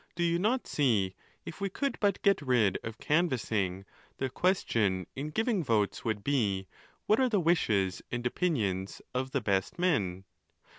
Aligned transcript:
ATO 0.01 0.07
do 0.15 0.23
you 0.23 0.39
not 0.39 0.65
see 0.65 1.13
if 1.45 1.61
we 1.61 1.69
could 1.69 1.95
but 1.99 2.19
get 2.23 2.41
rid 2.41 2.75
of 2.83 2.97
canvassing, 2.97 3.85
the 4.17 4.31
ques 4.31 4.65
tion 4.67 5.05
in 5.15 5.29
giving 5.29 5.63
votes 5.63 6.03
would 6.03 6.23
be, 6.23 6.65
what 7.05 7.19
are 7.19 7.29
the 7.29 7.39
wishes 7.39 8.01
i 8.11 8.15
opinions 8.15 9.03
of 9.13 9.29
the 9.29 9.41
best 9.41 9.77
men? 9.77 10.23